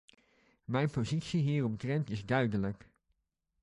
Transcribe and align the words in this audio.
Mijn 0.65 0.89
positie 0.89 1.41
hieromtrent 1.41 2.09
is 2.09 2.25
duidelijk. 2.25 2.89